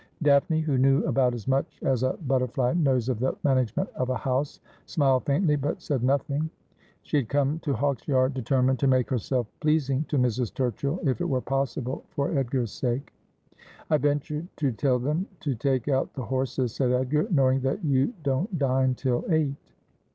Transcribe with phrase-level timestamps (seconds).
[0.23, 4.15] Daphne, who knew about as much as a butterfly knows of the management of a
[4.17, 6.49] house, smiled faintly but said nothing.
[7.03, 10.51] She had come to Hawksyard determined to make herself pleas ing to Mrs.
[10.55, 13.13] Turchill, if it were possible, for Edgar's sake.'
[13.91, 18.15] I ventured to tell them to take out the horses,' said Edgar,' knowing that you
[18.23, 19.53] don't dine till eight.'